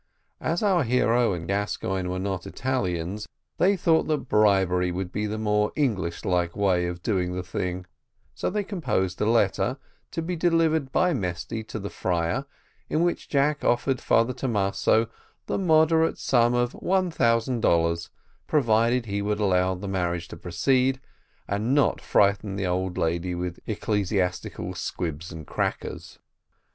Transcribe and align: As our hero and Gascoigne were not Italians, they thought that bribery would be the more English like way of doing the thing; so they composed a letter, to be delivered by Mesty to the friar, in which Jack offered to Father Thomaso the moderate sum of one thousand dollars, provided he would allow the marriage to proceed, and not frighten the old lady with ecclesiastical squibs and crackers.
As 0.39 0.63
our 0.63 0.81
hero 0.83 1.31
and 1.31 1.47
Gascoigne 1.47 2.07
were 2.09 2.17
not 2.17 2.47
Italians, 2.47 3.27
they 3.59 3.77
thought 3.77 4.07
that 4.07 4.27
bribery 4.27 4.91
would 4.91 5.11
be 5.11 5.27
the 5.27 5.37
more 5.37 5.71
English 5.75 6.25
like 6.25 6.55
way 6.55 6.87
of 6.87 7.03
doing 7.03 7.35
the 7.35 7.43
thing; 7.43 7.85
so 8.33 8.49
they 8.49 8.63
composed 8.63 9.21
a 9.21 9.29
letter, 9.29 9.77
to 10.09 10.23
be 10.23 10.35
delivered 10.35 10.91
by 10.91 11.13
Mesty 11.13 11.63
to 11.65 11.77
the 11.77 11.91
friar, 11.91 12.45
in 12.89 13.03
which 13.03 13.29
Jack 13.29 13.63
offered 13.63 13.99
to 13.99 14.03
Father 14.03 14.33
Thomaso 14.33 15.07
the 15.45 15.59
moderate 15.59 16.17
sum 16.17 16.55
of 16.55 16.73
one 16.73 17.11
thousand 17.11 17.59
dollars, 17.59 18.09
provided 18.47 19.05
he 19.05 19.21
would 19.21 19.39
allow 19.39 19.75
the 19.75 19.87
marriage 19.87 20.27
to 20.29 20.35
proceed, 20.35 20.99
and 21.47 21.75
not 21.75 22.01
frighten 22.01 22.55
the 22.55 22.65
old 22.65 22.97
lady 22.97 23.35
with 23.35 23.59
ecclesiastical 23.67 24.73
squibs 24.73 25.31
and 25.31 25.45
crackers. 25.45 26.17